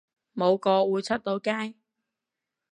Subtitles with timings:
[0.35, 1.75] 冇個會出到街